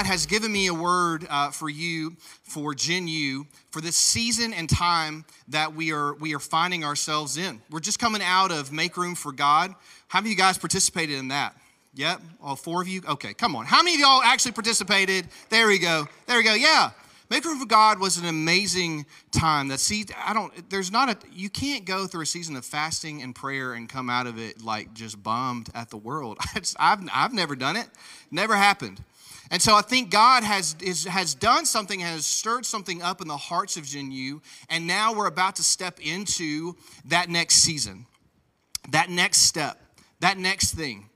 [0.00, 4.54] God has given me a word uh, for you, for Gen U, for this season
[4.54, 7.60] and time that we are we are finding ourselves in.
[7.68, 9.74] We're just coming out of Make Room for God.
[10.08, 11.54] How many of you guys participated in that?
[11.92, 13.02] Yep, all four of you.
[13.06, 13.66] Okay, come on.
[13.66, 15.28] How many of y'all actually participated?
[15.50, 16.08] There we go.
[16.26, 16.54] There we go.
[16.54, 16.92] Yeah.
[17.28, 19.68] Make Room for God was an amazing time.
[19.68, 20.70] That see, I don't.
[20.70, 21.16] There's not a.
[21.30, 24.64] You can't go through a season of fasting and prayer and come out of it
[24.64, 26.38] like just bummed at the world.
[26.78, 27.86] I've I've never done it.
[28.30, 29.04] Never happened.
[29.50, 33.26] And so I think God has is, has done something, has stirred something up in
[33.26, 36.76] the hearts of Gen U, and now we're about to step into
[37.06, 38.06] that next season,
[38.90, 39.80] that next step,
[40.20, 41.08] that next thing.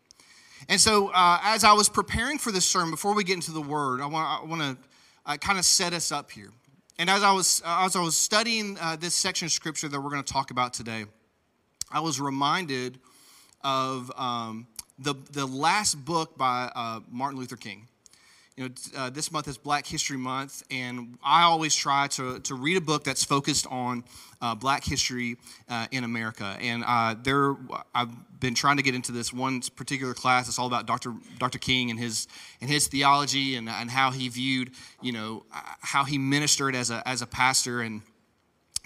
[0.68, 3.60] And so, uh, as I was preparing for this sermon, before we get into the
[3.60, 4.76] Word, I want to
[5.26, 6.50] uh, kind of set us up here.
[6.98, 10.00] And as I was, uh, as I was studying uh, this section of scripture that
[10.00, 11.04] we're going to talk about today,
[11.90, 12.98] I was reminded
[13.62, 14.66] of um,
[14.98, 17.88] the, the last book by uh, Martin Luther King.
[18.56, 22.54] You know, uh, this month is Black History Month, and I always try to, to
[22.54, 24.04] read a book that's focused on
[24.40, 25.38] uh, Black history
[25.68, 26.56] uh, in America.
[26.60, 27.56] And uh, there,
[27.92, 30.46] I've been trying to get into this one particular class.
[30.46, 31.14] It's all about Dr.
[31.40, 31.58] Dr.
[31.58, 32.28] King and his
[32.60, 34.70] and his theology and, and how he viewed,
[35.02, 37.80] you know, uh, how he ministered as a as a pastor.
[37.80, 38.02] And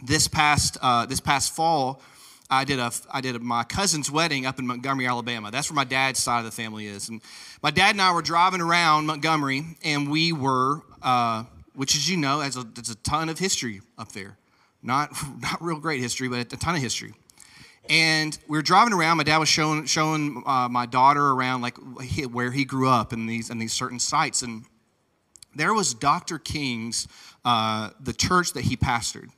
[0.03, 2.01] this past uh, this past fall.
[2.51, 5.51] I did a I did a, my cousin's wedding up in Montgomery, Alabama.
[5.51, 7.09] That's where my dad's side of the family is.
[7.09, 7.21] And
[7.63, 12.17] my dad and I were driving around Montgomery, and we were, uh, which as you
[12.17, 14.39] know, there's a, there's a ton of history up there.
[14.83, 17.15] Not not real great history, but a ton of history.
[17.91, 19.17] And we were driving around.
[19.19, 21.77] My dad was showing showing uh, my daughter around like
[22.31, 24.65] where he grew up in these in these certain sites, and
[25.55, 26.39] there was Dr.
[26.39, 27.09] King's
[27.45, 29.29] uh, the church that he pastored.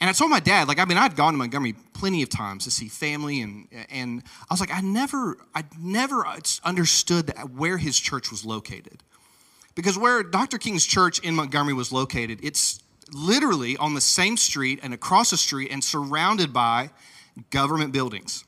[0.00, 2.64] And I told my dad, like, I mean, I'd gone to Montgomery plenty of times
[2.64, 6.26] to see family, and and I was like, I never, I never
[6.64, 9.02] understood where his church was located,
[9.74, 10.58] because where Dr.
[10.58, 12.82] King's church in Montgomery was located, it's
[13.12, 16.90] literally on the same street and across the street and surrounded by
[17.50, 18.44] government buildings.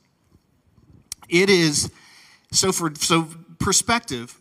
[1.29, 1.91] It is
[2.53, 3.29] so for so
[3.59, 4.39] perspective.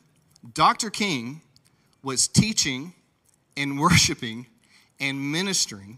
[0.54, 0.90] Dr.
[0.90, 1.42] King
[2.04, 2.94] was teaching
[3.58, 4.48] and worshiping
[5.00, 5.98] and ministering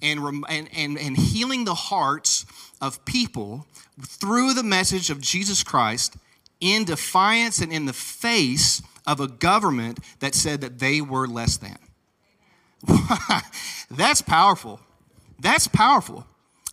[0.00, 2.46] and, and, and, and healing the hearts
[2.80, 3.66] of people
[4.00, 6.16] through the message of Jesus Christ
[6.60, 11.56] in defiance and in the face of a government that said that they were less
[11.56, 11.78] than.
[13.90, 14.80] That's powerful.
[15.38, 16.26] That's powerful.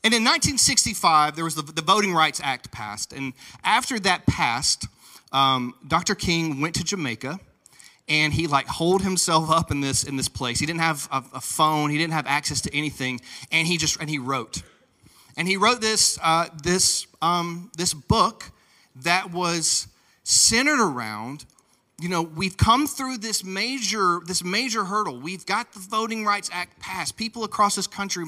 [0.04, 3.12] And in 1965, there was the, the Voting Rights Act passed.
[3.14, 3.34] And
[3.64, 4.88] after that passed,
[5.32, 6.14] um, Dr.
[6.14, 7.40] King went to Jamaica
[8.08, 10.60] and he like holed himself up in this in this place.
[10.60, 11.90] He didn't have a, a, phone.
[11.90, 13.22] He didn't have access to anything.
[13.52, 14.62] And he just and he wrote.
[15.38, 18.52] And he wrote this uh, this um, this book
[18.96, 19.88] that was
[20.24, 21.46] centered around
[22.00, 25.20] you know we've come through this major this major hurdle.
[25.20, 27.18] We've got the voting rights act passed.
[27.18, 28.26] People across this country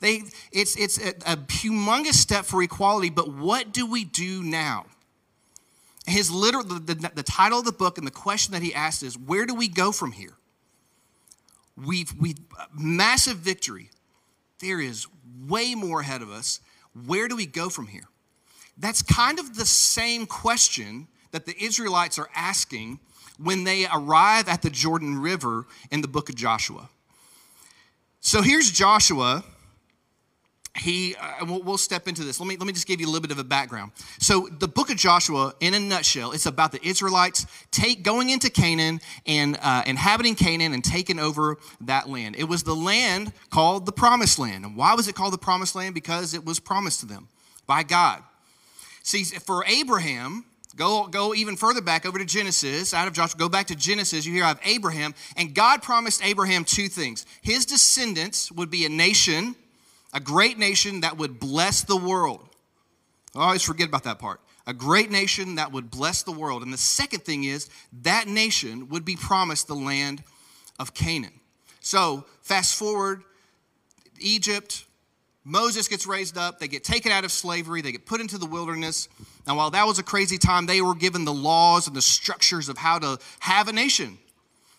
[0.00, 0.22] they
[0.52, 4.86] it's it's a, a humongous step for equality but what do we do now
[6.06, 9.02] his literal, the, the, the title of the book and the question that he asked
[9.02, 10.34] is, where do we go from here?
[11.76, 12.38] We've, we've,
[12.72, 13.90] massive victory.
[14.60, 15.06] There is
[15.46, 16.60] way more ahead of us.
[17.06, 18.08] Where do we go from here?
[18.78, 23.00] That's kind of the same question that the Israelites are asking
[23.38, 26.88] when they arrive at the Jordan River in the book of Joshua.
[28.20, 29.44] So here's Joshua
[30.76, 32.40] he uh, we'll, we'll, step into this.
[32.40, 33.92] Let me let me just give you a little bit of a background.
[34.18, 38.50] So the book of joshua in a nutshell it's about the israelites take going into
[38.50, 42.36] canaan and uh, inhabiting canaan and taking over that land.
[42.36, 44.64] It was the land called the promised land.
[44.64, 45.94] And why was it called the promised land?
[45.94, 47.28] Because it was promised to them
[47.66, 48.22] by god.
[49.02, 50.44] See for abraham
[50.76, 54.26] Go, go even further back over to Genesis, out of Joshua, go back to Genesis.
[54.26, 57.24] You hear of Abraham, and God promised Abraham two things.
[57.40, 59.56] His descendants would be a nation
[60.16, 62.48] a great nation that would bless the world.
[63.34, 64.40] I always forget about that part.
[64.66, 66.62] A great nation that would bless the world.
[66.62, 67.68] And the second thing is
[68.00, 70.24] that nation would be promised the land
[70.78, 71.34] of Canaan.
[71.80, 73.24] So, fast forward,
[74.18, 74.86] Egypt,
[75.44, 78.46] Moses gets raised up, they get taken out of slavery, they get put into the
[78.46, 79.10] wilderness.
[79.46, 82.70] Now, while that was a crazy time, they were given the laws and the structures
[82.70, 84.16] of how to have a nation.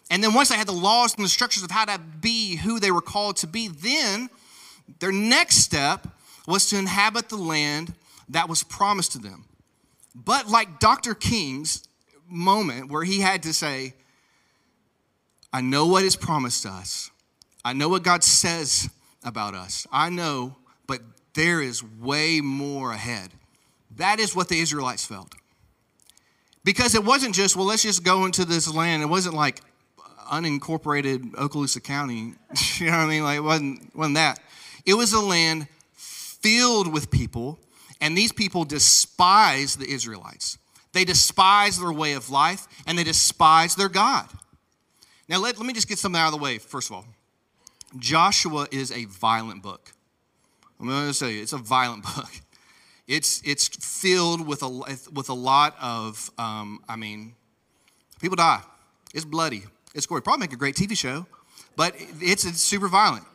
[0.10, 2.80] And then once they had the laws and the structures of how to be who
[2.80, 4.32] they were called to be, then
[5.00, 6.08] their next step
[6.48, 7.94] was to inhabit the land
[8.30, 9.46] that was promised to them.
[10.16, 11.14] But like Dr.
[11.14, 11.88] King's
[12.28, 13.94] moment where he had to say,
[15.54, 17.12] I know what is promised to us.
[17.64, 18.90] I know what God says
[19.24, 19.86] about us.
[19.92, 20.56] I know,
[20.88, 21.02] but
[21.34, 23.32] there is way more ahead.
[23.96, 25.34] That is what the Israelites felt.
[26.64, 29.02] Because it wasn't just, well, let's just go into this land.
[29.02, 29.62] It wasn't like
[30.32, 32.34] unincorporated Okaloosa County.
[32.78, 33.24] you know what I mean?
[33.24, 34.40] Like, it wasn't, wasn't that.
[34.88, 37.60] It was a land filled with people,
[38.00, 40.58] and these people despised the Israelites.
[40.94, 44.28] They despised their way of life, and they despised their God.
[45.28, 47.06] Now, let, let me just get something out of the way, first of all.
[48.00, 49.92] Joshua is a violent book.
[50.80, 52.30] I'm going to say it's a violent book.
[53.08, 54.70] It's, it's filled with a,
[55.14, 57.36] with a lot of, um, I mean,
[58.22, 58.62] people die.
[59.14, 59.64] It's bloody.
[59.94, 60.22] It's gory.
[60.22, 61.26] Probably make a great TV show,
[61.76, 63.26] but it's, it's super violent.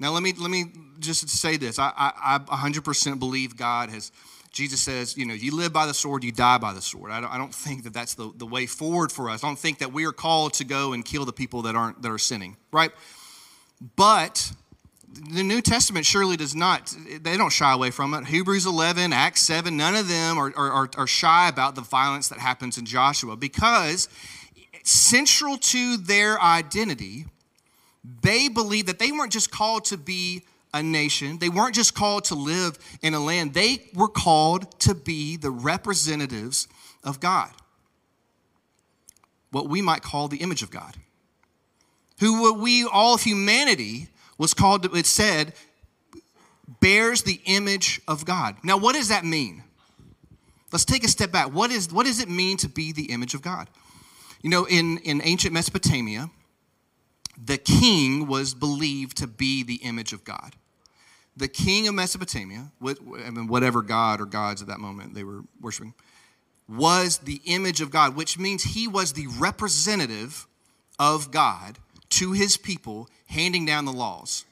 [0.00, 0.66] Now, let me, let me
[1.00, 1.78] just say this.
[1.78, 4.12] I, I, I 100% believe God has,
[4.52, 7.10] Jesus says, you know, you live by the sword, you die by the sword.
[7.10, 9.42] I don't, I don't think that that's the, the way forward for us.
[9.42, 12.02] I don't think that we are called to go and kill the people that aren't,
[12.02, 12.92] that are sinning, right?
[13.96, 14.52] But
[15.34, 18.26] the New Testament surely does not, they don't shy away from it.
[18.26, 22.38] Hebrews 11, Acts 7, none of them are, are, are shy about the violence that
[22.38, 24.08] happens in Joshua because
[24.84, 27.26] central to their identity,
[28.22, 32.24] they believed that they weren't just called to be a nation, they weren't just called
[32.24, 36.68] to live in a land, they were called to be the representatives
[37.04, 37.50] of God.
[39.50, 40.96] What we might call the image of God.
[42.20, 45.54] Who we, all of humanity, was called, to, it said,
[46.80, 48.56] bears the image of God.
[48.62, 49.62] Now, what does that mean?
[50.72, 51.52] Let's take a step back.
[51.52, 53.70] What, is, what does it mean to be the image of God?
[54.42, 56.30] You know, in, in ancient Mesopotamia,
[57.42, 60.54] the king was believed to be the image of God.
[61.36, 65.94] The king of Mesopotamia, whatever god or gods at that moment they were worshiping,
[66.68, 70.46] was the image of God, which means he was the representative
[70.98, 71.78] of God
[72.10, 74.44] to his people handing down the laws.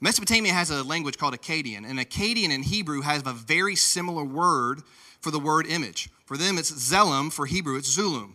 [0.00, 4.80] Mesopotamia has a language called Akkadian, and Akkadian in Hebrew has a very similar word
[5.20, 6.08] for the word image.
[6.24, 7.30] For them, it's Zelem.
[7.32, 8.32] For Hebrew, it's Zulum.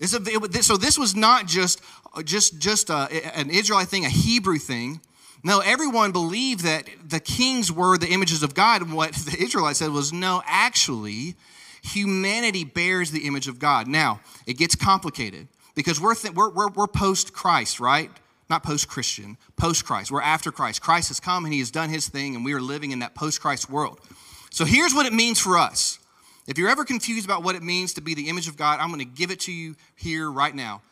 [0.00, 1.80] A, it, so this was not just
[2.14, 5.00] Uh, just just a, an Israelite thing, a Hebrew thing.
[5.44, 9.90] No, everyone believed that the kings were the images of God, what the Israelites said
[9.90, 10.42] was no.
[10.46, 11.34] Actually,
[11.82, 13.88] humanity bears the image of God.
[13.88, 18.10] Now it gets complicated because we're th- we're, we're, we're post Christ, right?
[18.52, 20.10] not post Christian, post Christ.
[20.10, 20.82] We're after Christ.
[20.82, 23.14] Christ has come and he has done his thing, and we are living in that
[23.14, 23.98] post Christ world.
[24.50, 25.98] So here's what it means for us.
[26.46, 28.88] If you're ever confused about what it means to be the image of God, I'm
[28.88, 30.82] going to give it to you here right now.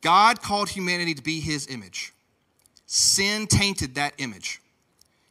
[0.00, 2.12] God called humanity to be his image,
[2.86, 4.60] sin tainted that image.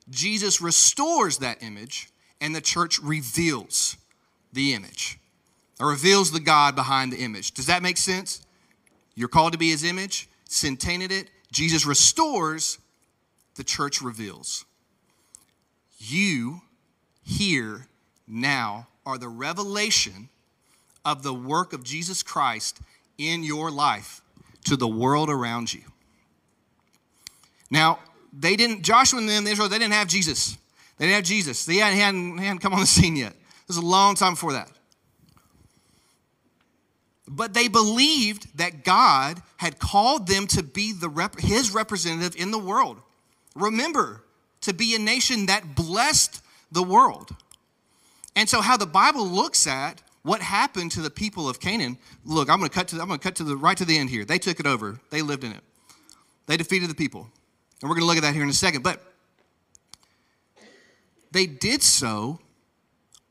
[0.10, 2.10] Jesus restores that image,
[2.42, 3.98] and the church reveals
[4.54, 5.18] the image
[5.80, 7.54] or reveals the God behind the image.
[7.54, 8.46] Does that make sense?
[9.16, 12.78] You're called to be his image, sin tainted it, Jesus restores,
[13.56, 14.66] the church reveals.
[15.98, 16.62] You
[17.24, 17.88] here
[18.28, 20.30] now are the revelation
[21.04, 22.80] of the work of Jesus Christ
[23.18, 24.22] in your life
[24.66, 25.82] to the world around you.
[27.72, 28.00] Now,
[28.38, 30.58] they didn't, Joshua and them, Israel, they didn't have Jesus.
[30.98, 31.66] They didn't have Jesus.
[31.66, 33.32] They hadn't, hadn't, hadn't come on the scene yet.
[33.32, 34.70] It was a long time before that.
[37.28, 42.52] But they believed that God had called them to be the rep- his representative in
[42.52, 42.98] the world.
[43.56, 44.22] Remember,
[44.62, 47.36] to be a nation that blessed the world.
[48.36, 52.50] And so how the Bible looks at what happened to the people of Canaan, look,
[52.50, 53.96] I'm going to cut to the, I'm going to cut to the right to the
[53.96, 54.26] end here.
[54.26, 55.00] They took it over.
[55.12, 55.62] They lived in it.
[56.48, 57.28] They defeated the people.
[57.82, 59.00] And we're going to look at that here in a second, but
[61.32, 62.40] they did so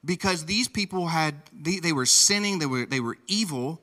[0.05, 3.81] because these people had they, they were sinning, they were they were evil,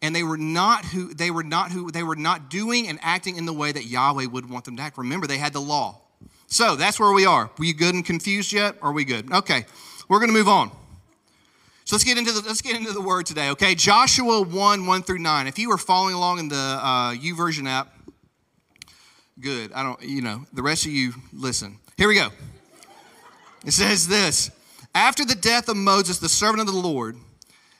[0.00, 3.36] and they were not who they were not who they were not doing and acting
[3.36, 4.96] in the way that Yahweh would want them to act.
[4.96, 6.00] Remember, they had the law.
[6.46, 7.50] So that's where we are.
[7.58, 8.76] Were you good and confused yet?
[8.80, 9.30] Are we good?
[9.32, 9.66] Okay,
[10.08, 10.70] we're going to move on.
[11.92, 13.50] So let's get into the let's get into the word today.
[13.50, 15.46] Okay, Joshua one one through nine.
[15.46, 17.92] If you were following along in the uh, version app,
[19.38, 19.74] good.
[19.74, 20.00] I don't.
[20.00, 21.76] You know, the rest of you listen.
[21.98, 22.30] Here we go.
[23.66, 24.50] It says this:
[24.94, 27.14] After the death of Moses, the servant of the Lord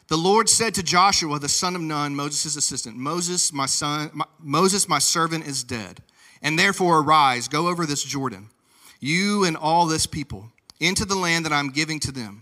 [0.09, 4.27] the Lord said to Joshua, the son of Nun, Moses' assistant, Moses, my son, my,
[4.39, 6.03] Moses, my servant, is dead.
[6.43, 8.51] And therefore arise, go over this Jordan,
[9.01, 12.42] you and all this people, into the land that I'm giving to them,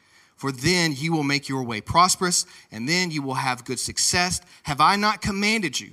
[0.41, 4.41] For then you will make your way prosperous, and then you will have good success.
[4.63, 5.91] Have I not commanded you?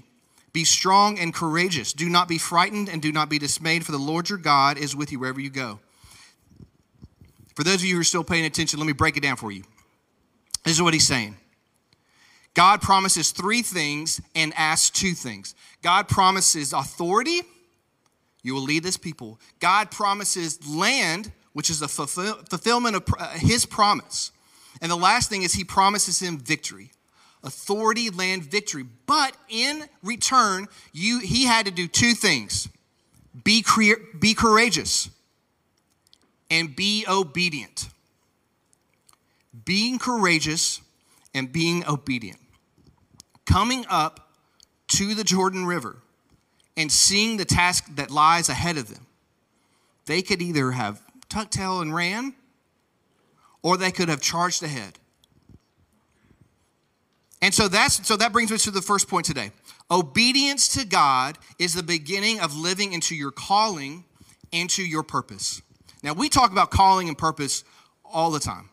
[0.54, 1.92] Be strong and courageous.
[1.92, 4.96] Do not be frightened and do not be dismayed, for the Lord your God is
[4.96, 5.80] with you wherever you go.
[7.56, 9.52] For those of you who are still paying attention, let me break it down for
[9.52, 9.64] you.
[10.64, 11.36] This is what he's saying.
[12.54, 15.54] God promises three things and asks two things.
[15.82, 17.42] God promises authority,
[18.42, 19.38] you will lead this people.
[19.60, 24.32] God promises land, which is the fulfillment of uh, his promise.
[24.80, 26.90] And the last thing is he promises him victory.
[27.42, 28.84] Authority, land, victory.
[29.06, 32.68] But in return, you he had to do two things.
[33.44, 35.10] Be, cre- be courageous
[36.50, 37.88] and be obedient
[39.64, 40.80] being courageous
[41.34, 42.38] and being obedient.
[43.44, 44.30] Coming up
[44.88, 45.96] to the Jordan River
[46.76, 49.06] and seeing the task that lies ahead of them,
[50.06, 52.34] they could either have tucked tail and ran,
[53.62, 54.98] or they could have charged ahead.
[57.40, 59.52] And so that's so that brings us to the first point today.
[59.90, 64.04] Obedience to God is the beginning of living into your calling,
[64.52, 65.62] into your purpose.
[66.02, 67.64] Now we talk about calling and purpose
[68.04, 68.70] all the time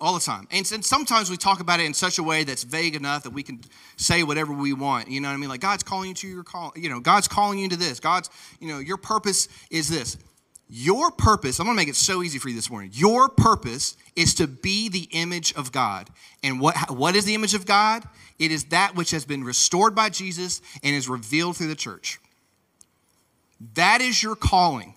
[0.00, 0.46] all the time.
[0.50, 3.30] And, and, sometimes we talk about it in such a way that's vague enough that
[3.30, 3.60] we can
[3.96, 5.08] say whatever we want.
[5.08, 5.48] You know what I mean?
[5.48, 8.00] Like God's calling you to your call, you know, God's calling you to this.
[8.00, 8.28] God's,
[8.60, 10.16] you know, your purpose is this.
[10.76, 12.90] Your purpose, I'm gonna make it so easy for you this morning.
[12.92, 16.10] Your purpose is to be the image of God.
[16.42, 18.02] And what, what is the image of God?
[18.40, 22.18] It is that which has been restored by Jesus and is revealed through the church.
[23.74, 24.94] That is your calling.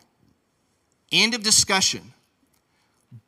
[1.11, 2.11] End of discussion.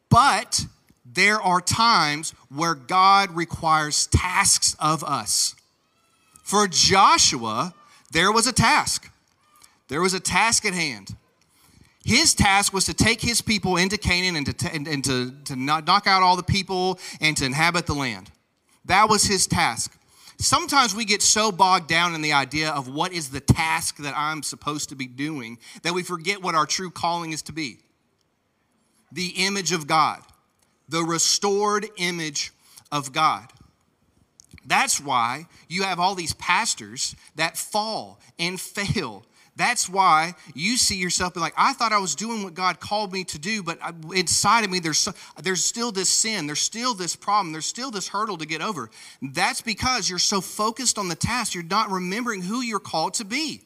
[0.10, 0.66] But
[1.06, 5.54] there are times where God requires tasks of us.
[6.42, 7.76] For Joshua,
[8.12, 9.12] there was a task.
[9.88, 11.16] There was a task at hand.
[12.10, 15.56] His task was to take his people into Canaan and to, and, and to, to
[15.56, 18.32] knock out all the people and to inhabit the land.
[18.86, 19.96] That was his task.
[20.40, 24.16] Sometimes we get so bogged down in the idea of what is the task that
[24.18, 27.78] I'm supposed to be doing that we forget what our true calling is to be
[29.12, 30.24] the image of God
[30.88, 32.52] the restored image
[32.92, 33.46] of God.
[34.66, 39.24] That's why you have all these pastors that fall and fail.
[39.60, 43.12] That's why you see yourself be like, I thought I was doing what God called
[43.12, 43.78] me to do, but
[44.16, 45.12] inside of me, there's, so,
[45.44, 48.90] there's still this sin, there's still this problem, there's still this hurdle to get over.
[49.22, 53.26] That's because you're so focused on the task, you're not remembering who you're called to
[53.26, 53.64] be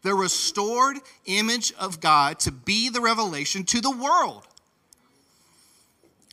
[0.00, 4.45] the restored image of God to be the revelation to the world.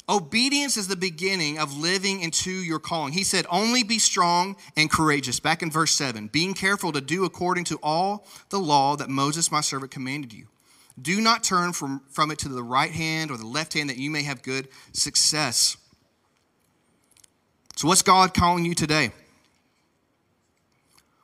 [0.09, 3.13] Obedience is the beginning of living into your calling.
[3.13, 5.39] He said, Only be strong and courageous.
[5.39, 9.51] Back in verse 7, being careful to do according to all the law that Moses,
[9.51, 10.47] my servant, commanded you.
[11.01, 13.97] Do not turn from, from it to the right hand or the left hand that
[13.97, 15.77] you may have good success.
[17.77, 19.11] So, what's God calling you today?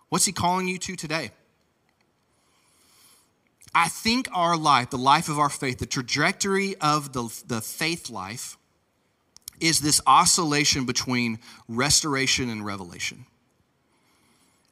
[0.07, 1.31] What's He calling you to today?
[3.75, 8.09] I think our life, the life of our faith, the trajectory of the, the faith
[8.09, 8.57] life,
[9.59, 13.25] is this oscillation between restoration and revelation.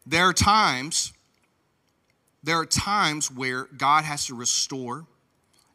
[0.06, 1.14] There are times,
[2.44, 5.06] there are times where God has to restore,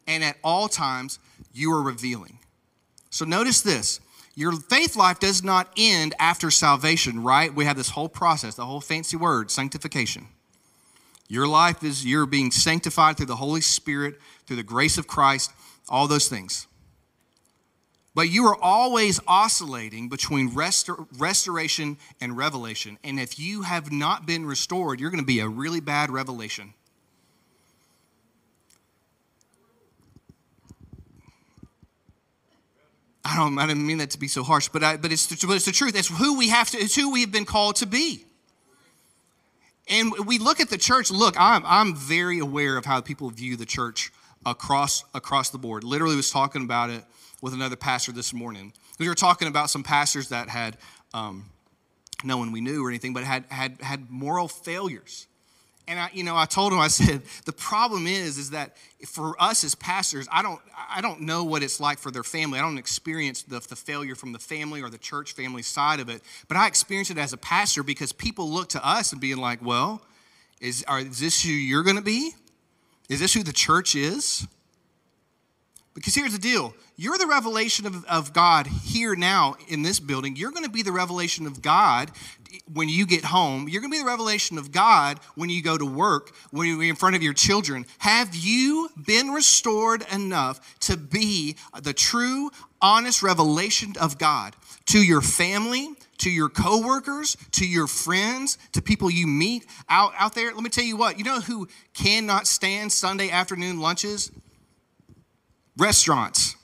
[0.07, 1.19] and at all times,
[1.53, 2.39] you are revealing.
[3.09, 3.99] So notice this
[4.35, 7.53] your faith life does not end after salvation, right?
[7.53, 10.27] We have this whole process, the whole fancy word, sanctification.
[11.27, 15.51] Your life is you're being sanctified through the Holy Spirit, through the grace of Christ,
[15.87, 16.67] all those things.
[18.15, 22.99] But you are always oscillating between restor- restoration and revelation.
[23.03, 26.75] And if you have not been restored, you're going to be a really bad revelation.
[33.25, 35.55] I don't, I didn't mean that to be so harsh, but, I, but, it's, but
[35.55, 35.95] it's the truth.
[35.95, 38.25] It's who we have to, it's who we have been called to be.
[39.87, 41.09] And we look at the church.
[41.09, 44.11] Look, I'm, I'm very aware of how people view the church
[44.45, 45.83] across, across the board.
[45.83, 47.03] Literally was talking about it
[47.43, 48.71] with another pastor this morning.
[48.97, 50.77] We were talking about some pastors that had,
[51.13, 51.43] um,
[52.23, 55.27] no one we knew or anything, but had, had, had moral failures.
[55.85, 59.35] And I, you know, I told him, I said, the problem is, is that for
[59.43, 62.59] us as pastors, I don't, I don't know what it's like for their family.
[62.59, 66.07] I don't experience the, the failure from the family or the church family side of
[66.07, 66.21] it.
[66.47, 69.61] But I experience it as a pastor because people look to us and being like,
[69.61, 70.01] well,
[70.61, 72.31] is, are, is this who you're going to be?
[73.09, 74.47] Is this who the church is?
[75.93, 80.35] Because here's the deal you're the revelation of, of God here now in this building.
[80.35, 82.11] You're going to be the revelation of God
[82.71, 83.67] when you get home.
[83.67, 86.83] You're going to be the revelation of God when you go to work, when you're
[86.83, 87.85] in front of your children.
[87.99, 94.55] Have you been restored enough to be the true, honest revelation of God
[94.87, 100.35] to your family, to your coworkers, to your friends, to people you meet out, out
[100.35, 100.53] there?
[100.53, 104.31] Let me tell you what, you know who cannot stand Sunday afternoon lunches?
[105.77, 106.55] Restaurants.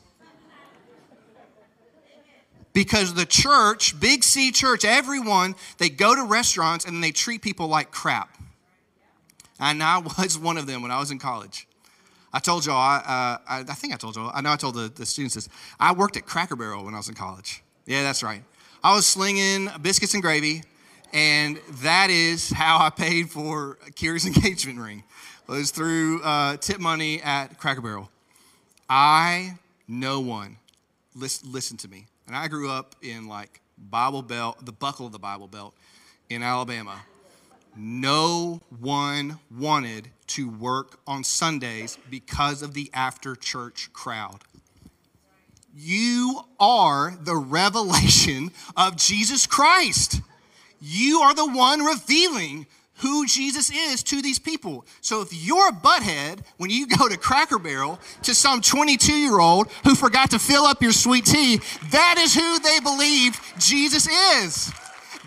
[2.72, 7.68] Because the church, Big C church, everyone, they go to restaurants and they treat people
[7.68, 8.38] like crap.
[9.60, 11.68] And I was one of them when I was in college.
[12.32, 14.76] I told y'all, I, uh, I, I, think I told y'all, I know I told
[14.76, 15.50] the, the students this.
[15.80, 17.64] I worked at Cracker Barrel when I was in college.
[17.88, 18.44] Yeah, that's right.
[18.84, 20.62] I was slinging biscuits and gravy,
[21.12, 25.04] and that is how I paid for Kira's engagement ring.
[25.48, 28.12] Was through uh, tip money at Cracker Barrel.
[28.90, 30.58] I, no one,
[31.16, 32.08] listen, listen to me.
[32.28, 35.74] And I grew up in like Bible Belt, the buckle of the Bible Belt
[36.30, 37.02] in Alabama.
[37.76, 44.40] No one wanted to work on Sundays because of the after church crowd.
[45.76, 50.22] You are the revelation of Jesus Christ.
[50.82, 52.66] You are the one revealing
[53.00, 54.86] who Jesus is to these people.
[55.02, 59.40] So if you're a butthead when you go to Cracker Barrel to some 22 year
[59.40, 61.60] old who forgot to fill up your sweet tea,
[61.92, 64.72] that is who they believe Jesus is.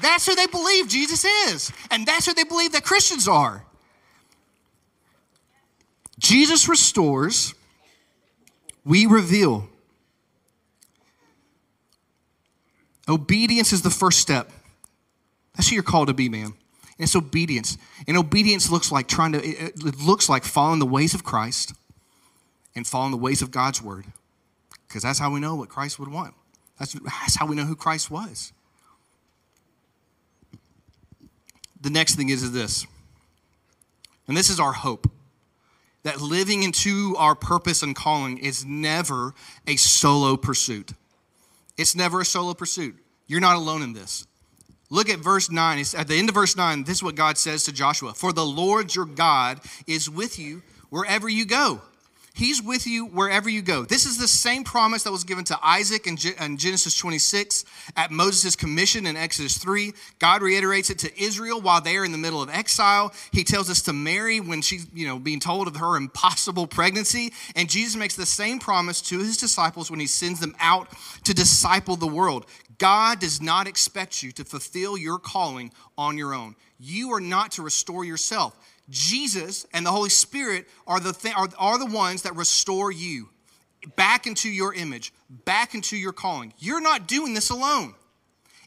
[0.00, 1.72] That's who they believe Jesus is.
[1.90, 3.64] And that's who they believe that Christians are.
[6.18, 7.54] Jesus restores,
[8.84, 9.68] we reveal.
[13.08, 14.50] Obedience is the first step.
[15.54, 16.54] That's who you're called to be, man.
[17.02, 17.76] It's obedience.
[18.06, 21.74] And obedience looks like trying to, it looks like following the ways of Christ
[22.74, 24.06] and following the ways of God's word.
[24.86, 26.34] Because that's how we know what Christ would want.
[26.78, 28.52] That's, that's how we know who Christ was.
[31.80, 32.86] The next thing is, is this,
[34.28, 35.10] and this is our hope
[36.04, 39.34] that living into our purpose and calling is never
[39.66, 40.92] a solo pursuit.
[41.76, 42.96] It's never a solo pursuit.
[43.26, 44.26] You're not alone in this.
[44.92, 45.78] Look at verse 9.
[45.78, 48.30] It's at the end of verse 9, this is what God says to Joshua For
[48.30, 51.80] the Lord your God is with you wherever you go.
[52.34, 53.84] He's with you wherever you go.
[53.84, 57.64] This is the same promise that was given to Isaac in, Genesis 26
[57.94, 59.92] at Moses' commission in Exodus 3.
[60.18, 63.12] God reiterates it to Israel while they're in the middle of exile.
[63.32, 67.32] He tells us to Mary when she's, you know, being told of her impossible pregnancy.
[67.54, 70.88] And Jesus makes the same promise to his disciples when he sends them out
[71.24, 72.46] to disciple the world.
[72.78, 76.56] God does not expect you to fulfill your calling on your own.
[76.80, 78.56] You are not to restore yourself.
[78.88, 83.28] Jesus and the Holy Spirit are the, th- are, are the ones that restore you
[83.96, 86.52] back into your image, back into your calling.
[86.58, 87.94] You're not doing this alone.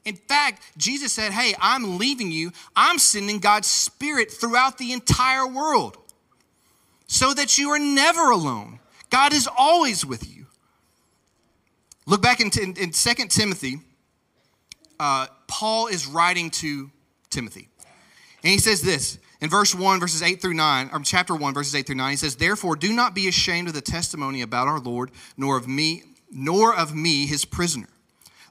[0.04, 2.52] In fact, Jesus said, Hey, I'm leaving you.
[2.76, 5.98] I'm sending God's Spirit throughout the entire world
[7.08, 8.80] so that you are never alone.
[9.10, 10.46] God is always with you.
[12.06, 13.80] Look back in, in, in 2 Timothy
[15.00, 16.90] uh, Paul is writing to
[17.30, 17.70] Timothy.
[18.44, 21.76] And he says this in verse 1, verses 8 through 9, or chapter 1, verses
[21.76, 22.10] 8 through 9.
[22.10, 25.68] He says, Therefore, do not be ashamed of the testimony about our Lord, nor of
[25.68, 27.90] me, nor of me, his prisoner,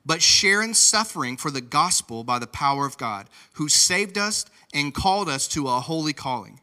[0.07, 4.47] but share in suffering for the gospel by the power of God, who saved us
[4.73, 6.61] and called us to a holy calling.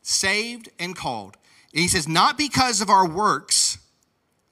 [0.00, 1.36] Saved and called.
[1.74, 3.76] And he says, Not because of our works,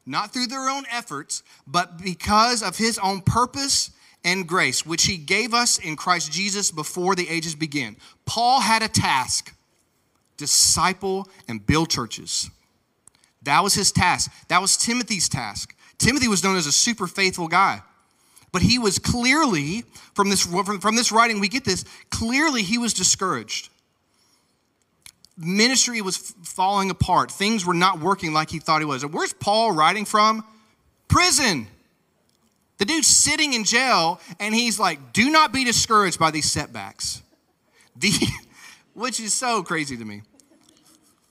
[0.04, 3.92] not through their own efforts, but because of his own purpose
[4.24, 7.96] and grace, which he gave us in Christ Jesus before the ages began.
[8.24, 9.54] Paul had a task
[10.36, 12.50] disciple and build churches.
[13.42, 14.30] That was his task.
[14.48, 15.74] That was Timothy's task.
[15.98, 17.82] Timothy was known as a super faithful guy.
[18.50, 22.92] But he was clearly, from this, from this writing, we get this, clearly he was
[22.92, 23.70] discouraged
[25.36, 27.30] ministry was falling apart.
[27.30, 29.04] Things were not working like he thought he was.
[29.04, 30.44] Where's Paul writing from?
[31.08, 31.66] Prison.
[32.82, 37.22] The dude's sitting in jail and he's like, do not be discouraged by these setbacks.
[37.94, 38.10] The,
[38.94, 40.22] which is so crazy to me.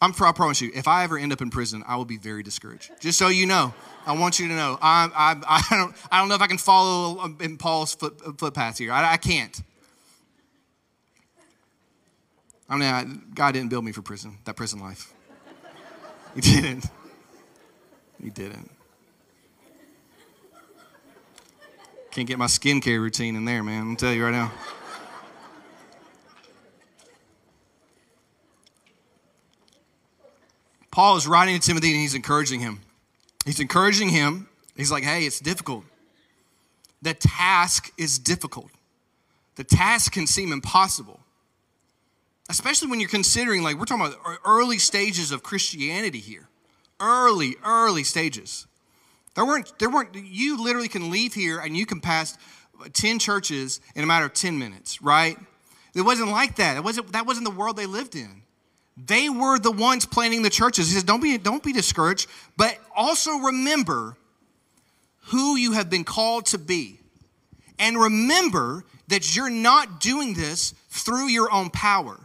[0.01, 2.41] I'm, I promise you, if I ever end up in prison, I will be very
[2.41, 2.93] discouraged.
[3.01, 3.73] Just so you know,
[4.05, 4.79] I want you to know.
[4.81, 8.21] I, I, I, don't, I don't know if I can follow uh, in Paul's foot,
[8.25, 8.93] uh, footpath here.
[8.93, 9.61] I, I can't.
[12.69, 15.13] I mean, I, God didn't build me for prison, that prison life.
[16.33, 16.85] He didn't.
[18.23, 18.71] He didn't.
[22.12, 23.91] Can't get my skincare routine in there, man.
[23.91, 24.52] I'll tell you right now.
[30.91, 32.82] Paul is writing to Timothy and he's encouraging him.
[33.45, 34.50] He's encouraging him.
[34.76, 35.86] He's like, hey, it's difficult.
[37.02, 38.71] The task is difficult.
[39.56, 41.21] The task can seem impossible,
[42.50, 46.50] especially when you're considering, like, we're talking about early stages of Christianity here.
[47.00, 48.67] Early, early stages.
[49.36, 52.38] There weren't, there weren't, you literally can leave here and you can pass
[52.94, 55.38] 10 churches in a matter of 10 minutes, right?
[55.96, 56.78] It wasn't like that.
[56.78, 58.41] It wasn't, that wasn't the world they lived in.
[58.98, 60.88] They were the ones planning the churches.
[60.88, 64.17] He says, don't be, don't be discouraged, but also remember
[65.26, 67.00] who you have been called to be.
[67.80, 72.17] And remember that you're not doing this through your own power.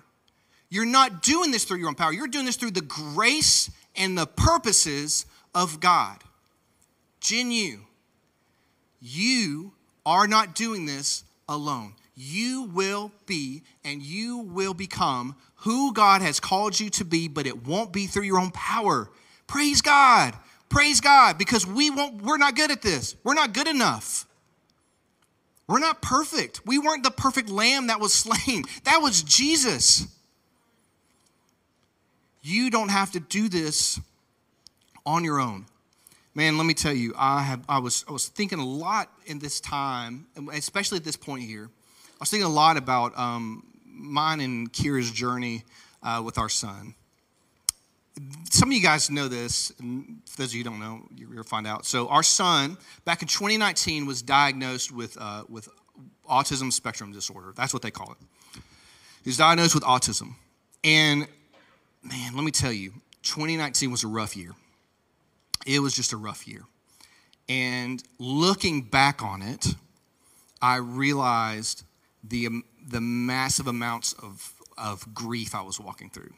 [0.69, 2.13] You're not doing this through your own power.
[2.13, 6.19] You're doing this through the grace and the purposes of God.
[7.27, 7.81] Gen U,
[9.01, 9.73] you
[10.07, 11.95] are not doing this alone.
[12.15, 17.49] You will be and you will become who God has called you to be, but
[17.49, 19.11] it won't be through your own power.
[19.49, 20.35] Praise God.
[20.69, 23.17] Praise God because we won't we're not good at this.
[23.25, 24.25] We're not good enough.
[25.67, 26.61] We're not perfect.
[26.65, 28.63] We weren't the perfect lamb that was slain.
[28.85, 30.07] That was Jesus.
[32.41, 33.99] You don't have to do this
[35.05, 35.67] on your own.
[36.37, 39.39] Man, let me tell you, I have I was I was thinking a lot in
[39.39, 41.71] this time, especially at this point here.
[42.11, 45.65] I was thinking a lot about um, mine and Kira's journey
[46.03, 46.95] uh, with our son.
[48.51, 51.67] Some of you guys know this, for those of you who don't know, you'll find
[51.67, 51.87] out.
[51.87, 55.71] So, our son, back in 2019, was diagnosed with, uh, with
[56.29, 57.55] autism spectrum disorder.
[57.57, 58.19] That's what they call it.
[59.25, 60.35] He was diagnosed with autism.
[60.85, 61.29] And
[62.03, 64.53] man, let me tell you, 2019 was a rough year.
[65.67, 66.63] It was just a rough year.
[67.49, 69.67] And looking back on it,
[70.63, 71.85] I realized
[72.25, 76.33] the, um, the massive amounts of, of grief I was walking through.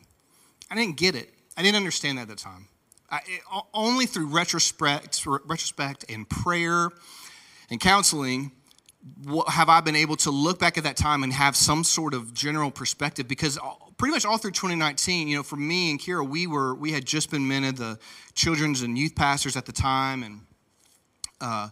[0.70, 1.32] I didn't get it.
[1.56, 2.68] I didn't understand that at the time.
[3.10, 3.40] I, it,
[3.72, 6.90] only through retrospect, retrospect and prayer
[7.70, 8.52] and counseling
[9.48, 12.34] have I been able to look back at that time and have some sort of
[12.34, 13.58] general perspective because
[13.98, 17.04] pretty much all through 2019, you know, for me and Kira, we were we had
[17.04, 17.98] just been minted the
[18.34, 20.40] children's and youth pastors at the time, and
[21.40, 21.68] uh,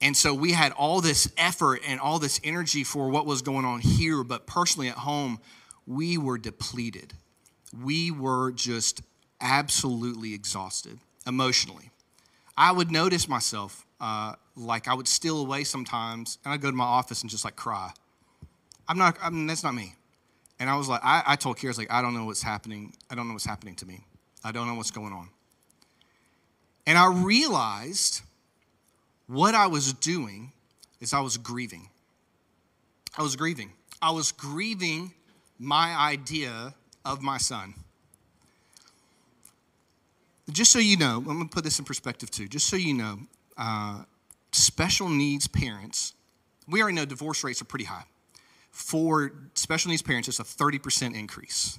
[0.00, 3.64] and so we had all this effort and all this energy for what was going
[3.64, 5.38] on here, but personally at home,
[5.86, 7.14] we were depleted.
[7.84, 9.02] We were just
[9.40, 11.90] absolutely exhausted emotionally.
[12.56, 16.76] I would notice myself, uh, like I would steal away sometimes, and I'd go to
[16.76, 17.92] my office and just like cry.
[18.88, 19.94] I'm not, I mean, that's not me.
[20.58, 22.94] And I was like, I, I told Kira, like, I don't know what's happening.
[23.10, 24.04] I don't know what's happening to me.
[24.42, 25.28] I don't know what's going on.
[26.86, 28.22] And I realized
[29.26, 30.52] what I was doing
[31.00, 31.90] is I was grieving.
[33.18, 33.72] I was grieving.
[34.00, 35.12] I was grieving
[35.58, 37.74] my idea of my son.
[40.50, 42.46] Just so you know, I'm going to put this in perspective too.
[42.46, 43.18] Just so you know,
[43.58, 44.02] uh,
[44.52, 46.14] special needs parents,
[46.68, 48.04] we already know divorce rates are pretty high.
[48.76, 51.78] For special needs parents, it's a 30% increase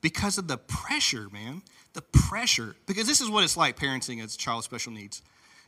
[0.00, 1.62] because of the pressure, man.
[1.92, 2.74] The pressure.
[2.86, 5.22] Because this is what it's like parenting as a child with special needs.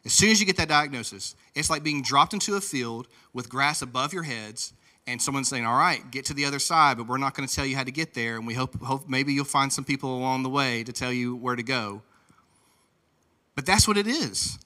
[0.04, 3.48] As soon as you get that diagnosis, it's like being dropped into a field with
[3.48, 4.72] grass above your heads
[5.06, 7.54] and someone saying, All right, get to the other side, but we're not going to
[7.54, 8.36] tell you how to get there.
[8.36, 11.36] And we hope, hope maybe you'll find some people along the way to tell you
[11.36, 12.02] where to go.
[13.54, 14.58] But that's what it is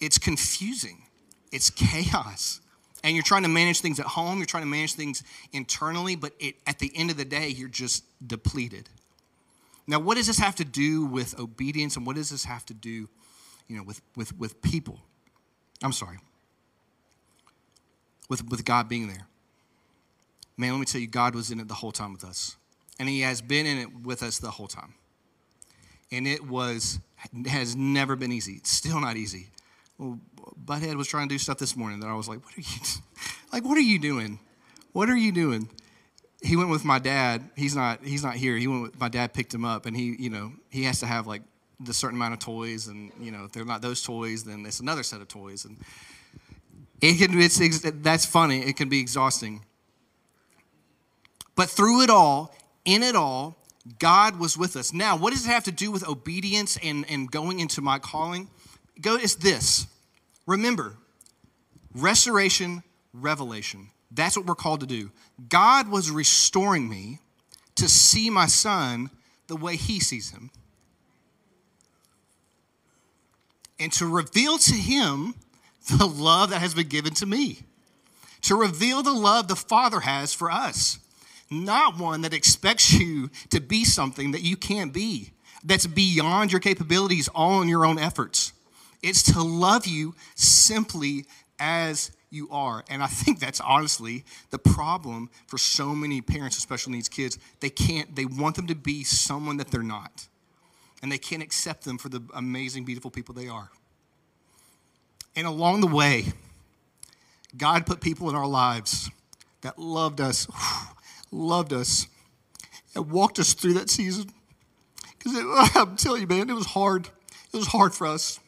[0.00, 1.04] it's confusing,
[1.50, 2.60] it's chaos.
[3.06, 6.32] And you're trying to manage things at home, you're trying to manage things internally, but
[6.40, 8.90] it, at the end of the day, you're just depleted.
[9.86, 12.74] Now, what does this have to do with obedience, and what does this have to
[12.74, 13.08] do
[13.68, 15.00] you know, with, with, with people.
[15.82, 16.18] I'm sorry.
[18.28, 19.26] With, with God being there.
[20.56, 22.56] Man, let me tell you, God was in it the whole time with us.
[22.98, 24.94] And He has been in it with us the whole time.
[26.10, 27.00] And it was,
[27.46, 28.54] has never been easy.
[28.54, 29.48] It's still not easy.
[29.98, 30.20] Well,
[30.64, 32.80] Butthead was trying to do stuff this morning that I was like, what are you,
[33.52, 34.38] like, what are you doing?
[34.92, 35.68] What are you doing?
[36.42, 37.48] He went with my dad.
[37.56, 38.56] He's not, he's not here.
[38.56, 41.06] He went with, my dad picked him up and he, you know, he has to
[41.06, 41.42] have like
[41.80, 44.80] the certain amount of toys, and you know if they're not those toys, then it's
[44.80, 45.76] another set of toys, and
[47.00, 47.58] it can it's
[48.02, 48.60] that's funny.
[48.60, 49.64] It can be exhausting.
[51.54, 52.54] But through it all,
[52.84, 53.56] in it all,
[53.98, 54.92] God was with us.
[54.92, 58.50] Now, what does it have to do with obedience and, and going into my calling?
[59.00, 59.86] Go, it's this.
[60.46, 60.96] Remember,
[61.94, 62.82] restoration,
[63.12, 63.90] revelation.
[64.10, 65.10] That's what we're called to do.
[65.48, 67.18] God was restoring me
[67.74, 69.10] to see my son
[69.48, 70.50] the way he sees him.
[73.78, 75.34] And to reveal to him
[75.90, 77.60] the love that has been given to me.
[78.42, 80.98] To reveal the love the Father has for us.
[81.50, 85.30] Not one that expects you to be something that you can't be,
[85.64, 88.52] that's beyond your capabilities, all in your own efforts.
[89.02, 91.26] It's to love you simply
[91.58, 92.84] as you are.
[92.88, 97.38] And I think that's honestly the problem for so many parents of special needs kids.
[97.60, 100.26] They can't, they want them to be someone that they're not.
[101.02, 103.70] And they can't accept them for the amazing, beautiful people they are.
[105.34, 106.32] And along the way,
[107.56, 109.10] God put people in our lives
[109.60, 110.46] that loved us,
[111.30, 112.06] loved us,
[112.94, 114.30] and walked us through that season.
[115.18, 115.36] Because
[115.74, 117.08] I'm telling you, man, it was hard.
[117.52, 118.40] It was hard for us,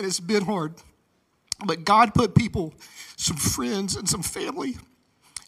[0.00, 0.72] and it's been hard.
[1.66, 2.72] But God put people,
[3.16, 4.78] some friends and some family,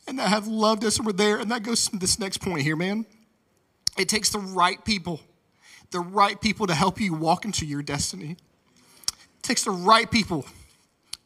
[0.07, 1.38] and that have loved us and were there.
[1.38, 3.07] And that goes to this next point here, man.
[3.97, 5.21] It takes the right people,
[5.91, 8.33] the right people to help you walk into your destiny.
[9.09, 10.45] It takes the right people.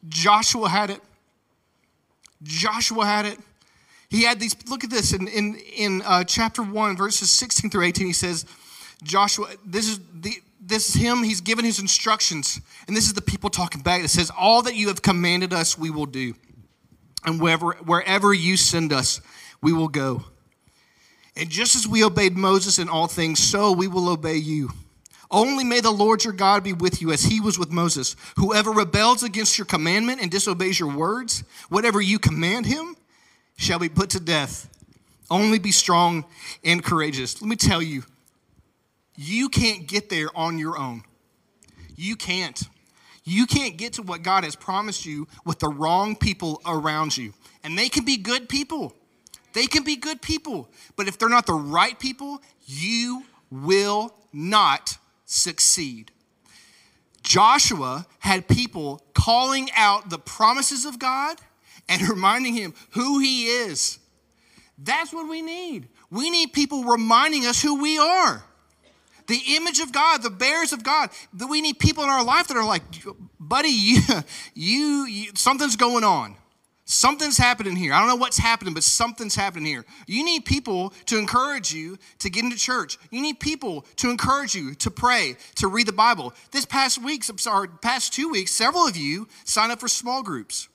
[0.07, 1.01] Joshua had it.
[2.43, 3.39] Joshua had it.
[4.09, 7.83] He had these, look at this in, in, in uh, chapter 1, verses 16 through
[7.83, 8.07] 18.
[8.07, 8.45] He says,
[9.03, 12.59] Joshua, this is the, this is him, he's given his instructions.
[12.87, 14.03] And this is the people talking back.
[14.03, 16.33] It says, All that you have commanded us, we will do.
[17.25, 19.21] And wherever, wherever you send us,
[19.61, 20.23] we will go.
[21.35, 24.71] And just as we obeyed Moses in all things, so we will obey you.
[25.29, 28.15] Only may the Lord your God be with you as he was with Moses.
[28.37, 32.95] Whoever rebels against your commandment and disobeys your words, whatever you command him,
[33.57, 34.69] shall be put to death.
[35.29, 36.25] Only be strong
[36.63, 37.41] and courageous.
[37.41, 38.03] Let me tell you,
[39.17, 41.03] you can't get there on your own.
[41.95, 42.61] You can't.
[43.23, 47.33] You can't get to what God has promised you with the wrong people around you.
[47.63, 48.93] And they can be good people.
[49.53, 50.69] They can be good people.
[50.95, 56.11] But if they're not the right people, you will not succeed.
[57.23, 61.37] Joshua had people calling out the promises of God
[61.89, 63.97] and reminding him who he is.
[64.77, 65.89] That's what we need.
[66.11, 68.43] We need people reminding us who we are
[69.27, 71.09] the image of God, the bearers of God.
[71.33, 72.83] That we need people in our life that are like,
[73.39, 74.01] buddy, you,
[74.53, 76.35] you, you, something's going on.
[76.89, 77.91] Something's happening here.
[77.91, 79.83] I don't know what's happening, but something's happening here.
[80.07, 82.97] You need people to encourage you to get into church.
[83.11, 86.33] You need people to encourage you to pray, to read the Bible.
[86.51, 90.69] This past week, sorry, past two weeks, several of you signed up for small groups.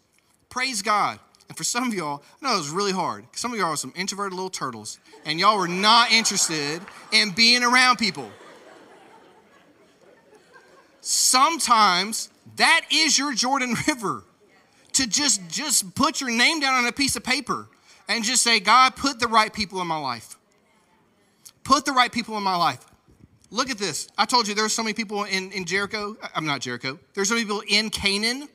[0.51, 1.19] Praise God.
[1.49, 3.25] And for some of y'all, I know it was really hard.
[3.33, 7.63] Some of y'all are some introverted little turtles, and y'all were not interested in being
[7.63, 8.31] around people.
[11.03, 14.25] Sometimes that is your Jordan River.
[14.95, 17.67] To just just put your name down on a piece of paper
[18.09, 20.37] and just say, God, put the right people in my life.
[21.65, 22.85] Put the right people in my life.
[23.51, 24.09] Look at this.
[24.19, 26.17] I told you there were so many people in, in Jericho.
[26.35, 26.99] I'm not Jericho.
[27.15, 28.49] There's so many people in Canaan.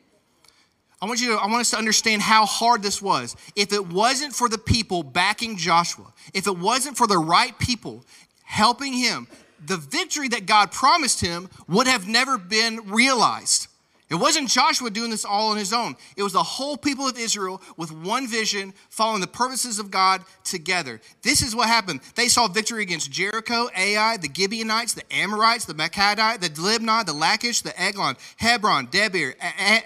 [1.02, 3.36] I want you to, I want us to understand how hard this was.
[3.56, 8.04] If it wasn't for the people backing Joshua, if it wasn't for the right people
[8.44, 9.28] helping him,
[9.66, 13.68] the victory that God promised him would have never been realized.
[14.10, 15.98] It wasn't Joshua doing this all on his own.
[16.16, 20.22] It was the whole people of Israel with one vision, following the purposes of God
[20.46, 21.02] together.
[21.24, 22.00] This is what happened.
[22.16, 27.12] They saw victory against Jericho, Ai, the Gibeonites, the Amorites, the Maccabite, the Libnah, the
[27.12, 29.34] Lachish, the Eglon, Hebron, Debir,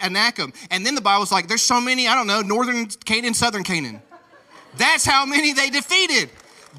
[0.03, 0.53] Anakim.
[0.69, 4.03] And then the Bible's like, there's so many, I don't know, northern Canaan, southern Canaan.
[4.77, 6.29] That's how many they defeated.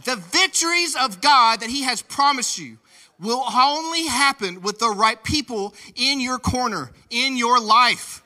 [0.04, 2.78] The victories of God that he has promised you
[3.22, 8.22] will only happen with the right people in your corner, in your life.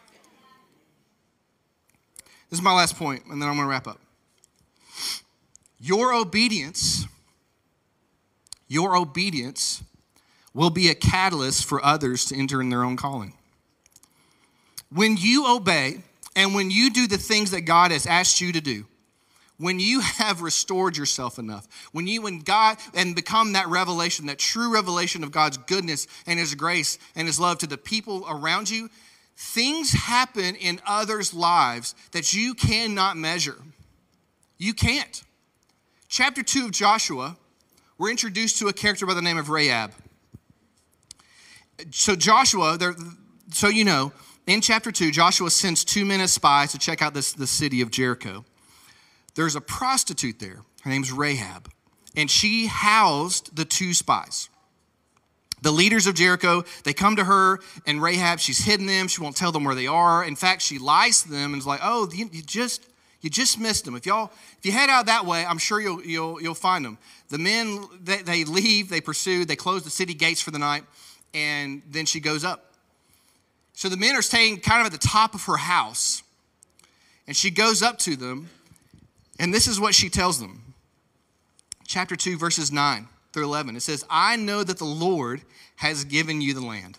[2.50, 4.00] This is my last point, and then I'm going to wrap up.
[5.78, 7.06] Your obedience,
[8.66, 9.82] your obedience
[10.54, 13.35] will be a catalyst for others to enter in their own calling.
[14.90, 16.02] When you obey
[16.35, 18.87] and when you do the things that God has asked you to do,
[19.59, 24.38] when you have restored yourself enough, when you and God and become that revelation, that
[24.38, 28.69] true revelation of God's goodness and His grace and His love to the people around
[28.69, 28.90] you,
[29.37, 33.57] things happen in others' lives that you cannot measure.
[34.59, 35.23] You can't.
[36.09, 37.37] Chapter 2 of Joshua,
[37.99, 39.92] we're introduced to a character by the name of Rahab.
[41.90, 42.79] So, Joshua,
[43.51, 44.12] so you know,
[44.47, 47.81] in chapter 2, Joshua sends two men as spies to check out this, the city
[47.81, 48.45] of Jericho
[49.37, 50.62] there's a prostitute there.
[50.83, 51.70] Her name's Rahab.
[52.16, 54.49] And she housed the two spies.
[55.62, 59.09] The leaders of Jericho, they come to her, and Rahab, she's hidden them.
[59.09, 60.25] She won't tell them where they are.
[60.25, 62.83] In fact, she lies to them and is like, oh, you, you just,
[63.22, 63.96] You just missed them.
[63.96, 66.96] If y'all, if you head out that way, I'm sure you'll you'll you'll find them.
[67.29, 70.85] The men they, they leave, they pursue, they close the city gates for the night,
[71.35, 72.72] and then she goes up.
[73.72, 76.22] So the men are staying kind of at the top of her house,
[77.27, 78.49] and she goes up to them,
[79.38, 80.75] and this is what she tells them.
[81.87, 83.77] Chapter 2, verses 9 through 11.
[83.77, 85.42] It says, I know that the Lord
[85.77, 86.99] has given you the land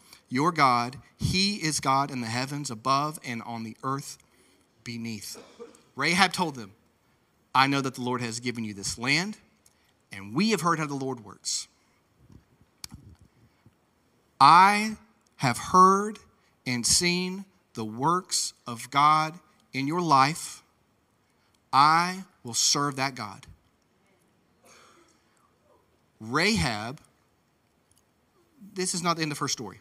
[0.31, 4.17] your God, He is God in the heavens above and on the earth
[4.83, 5.37] beneath.
[5.95, 6.71] Rahab told them,
[7.53, 9.37] I know that the Lord has given you this land,
[10.11, 11.67] and we have heard how the Lord works.
[14.39, 14.95] I
[15.35, 16.17] have heard
[16.65, 19.37] and seen the works of God
[19.73, 20.63] in your life.
[21.73, 23.45] I will serve that God.
[26.19, 27.01] Rahab,
[28.73, 29.79] this is not the end of her story.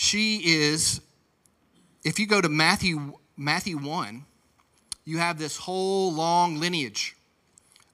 [0.00, 1.00] She is,
[2.04, 4.24] if you go to Matthew, Matthew 1,
[5.04, 7.16] you have this whole long lineage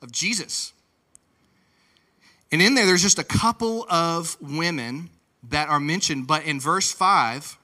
[0.02, 0.74] of Jesus.
[2.52, 5.08] And in there, there's just a couple of women
[5.48, 7.56] that are mentioned, but in verse 5,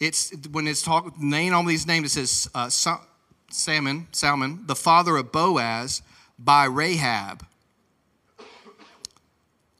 [0.00, 2.68] it's when it's talking, name all these names, it says uh,
[3.50, 6.02] Salmon, Salmon, the father of Boaz
[6.40, 7.46] by Rahab,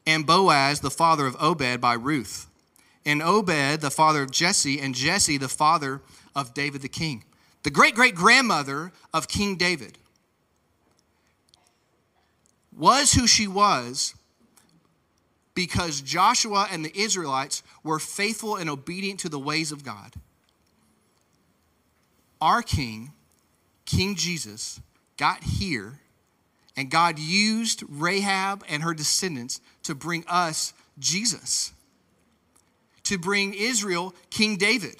[0.07, 2.47] and Boaz, the father of Obed by Ruth
[3.05, 6.01] and Obed, the father of Jesse, and Jesse, the father
[6.35, 7.23] of David the king,
[7.63, 9.97] the great great grandmother of King David.
[12.75, 14.15] Was who she was
[15.53, 20.13] because Joshua and the Israelites were faithful and obedient to the ways of God.
[22.41, 23.13] Our king,
[23.85, 24.81] King Jesus,
[25.15, 26.01] got here,
[26.75, 31.71] and God used Rahab and her descendants to bring us Jesus
[33.05, 34.97] to bring Israel King David.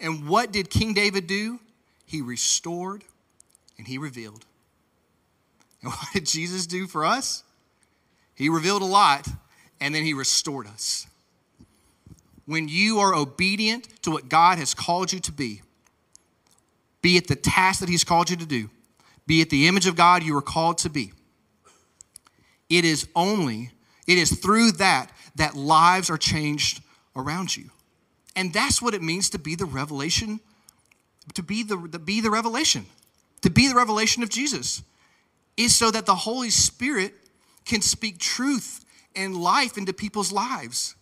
[0.00, 1.58] And what did King David do?
[2.06, 3.04] He restored
[3.76, 4.44] and he revealed.
[5.80, 7.44] And what did Jesus do for us?
[8.34, 9.28] He revealed a lot
[9.80, 11.06] and then he restored us.
[12.46, 15.62] When you are obedient to what God has called you to be,
[17.00, 18.70] be it the task that he's called you to do,
[19.24, 21.12] be it the image of God you are called to be,
[22.68, 23.70] it is only,
[24.08, 26.80] it is through that that lives are changed
[27.18, 27.70] around you.
[28.36, 30.40] And that's what it means to be the revelation,
[31.34, 32.86] to be the, to be the revelation,
[33.42, 34.82] to be the revelation of Jesus,
[35.56, 37.14] is so that the Holy Spirit
[37.64, 40.94] can speak truth and life into people's lives.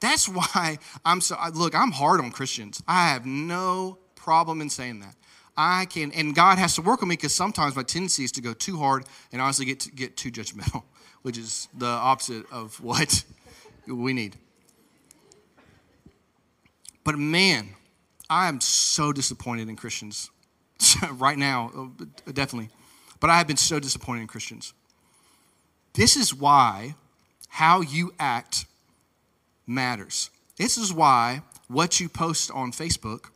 [0.00, 2.82] That's why I'm so, look, I'm hard on Christians.
[2.86, 5.14] I have no problem in saying that.
[5.56, 8.40] I can, and God has to work on me because sometimes my tendency is to
[8.40, 10.84] go too hard and honestly get, to, get too judgmental,
[11.22, 13.24] which is the opposite of what
[13.86, 14.36] we need.
[17.08, 17.70] But man,
[18.28, 20.30] I am so disappointed in Christians
[21.12, 22.68] right now, uh, definitely.
[23.18, 24.74] But I have been so disappointed in Christians.
[25.94, 26.96] This is why
[27.48, 28.66] how you act
[29.66, 30.28] matters.
[30.58, 33.30] This is why what you post on Facebook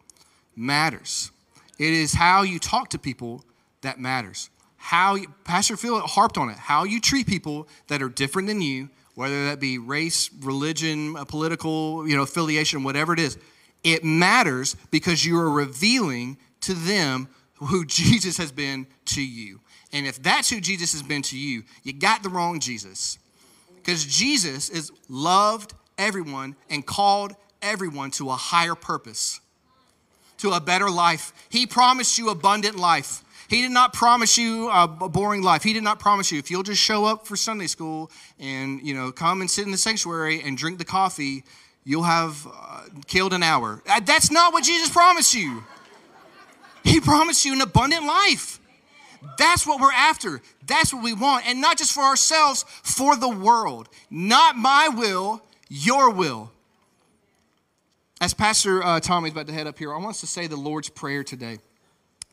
[0.55, 1.31] matters.
[1.79, 3.43] It is how you talk to people
[3.81, 4.51] that matters.
[4.77, 6.59] How you, Pastor Phil harped on it.
[6.59, 12.07] How you treat people that are different than you, whether that be race, religion, political,
[12.07, 13.39] you know, affiliation, whatever it is.
[13.85, 19.61] It matters because you are revealing to them who Jesus has been to you.
[19.93, 23.19] And if that's who Jesus has been to you, you got the wrong Jesus.
[23.77, 29.41] Because Jesus is loved everyone and called everyone to a higher purpose,
[30.39, 31.33] to a better life.
[31.51, 33.23] He promised you abundant life.
[33.49, 35.63] He did not promise you a boring life.
[35.63, 38.95] He did not promise you if you'll just show up for Sunday school and you
[38.95, 41.45] know come and sit in the sanctuary and drink the coffee,
[41.85, 43.83] you'll have uh, killed an hour.
[43.89, 45.65] Uh, that's not what Jesus promised you.
[46.85, 48.61] He promised you an abundant life.
[49.39, 50.43] That's what we're after.
[50.67, 51.47] That's what we want.
[51.47, 53.89] And not just for ourselves, for the world.
[54.11, 56.51] Not my will, your will.
[58.21, 60.47] As Pastor uh, Tommy is about to head up here, I want us to say
[60.47, 61.59] the Lord's Prayer today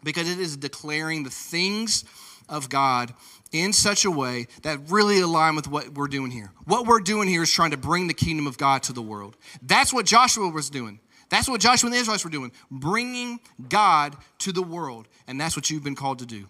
[0.03, 2.05] because it is declaring the things
[2.49, 3.13] of God
[3.51, 6.51] in such a way that really align with what we're doing here.
[6.65, 9.37] What we're doing here is trying to bring the kingdom of God to the world.
[9.61, 10.99] That's what Joshua was doing.
[11.29, 13.39] That's what Joshua and the Israelites were doing, bringing
[13.69, 15.07] God to the world.
[15.27, 16.47] And that's what you've been called to do.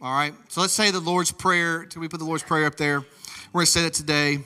[0.00, 0.34] All right?
[0.48, 1.84] So let's say the Lord's Prayer.
[1.84, 3.00] Can we put the Lord's Prayer up there?
[3.52, 4.40] We're going to say that today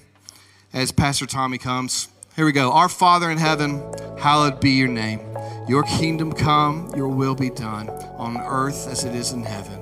[0.73, 2.09] as Pastor Tommy comes.
[2.37, 2.73] Here we go.
[2.73, 3.83] Our Father in heaven,
[4.19, 5.21] hallowed be your name.
[5.69, 9.82] Your kingdom come, your will be done on earth as it is in heaven.